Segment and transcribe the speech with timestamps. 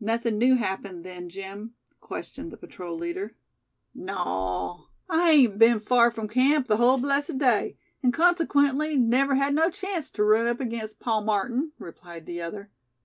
[0.00, 3.34] "Nothing new happened, then, Jim?" questioned the patrol leader.
[3.92, 4.84] "Naw.
[5.08, 9.68] I hain't been far from camp the hull blessed day; an' consequently never had no
[9.68, 12.70] chanct tew run up against Pa Martin," replied the other.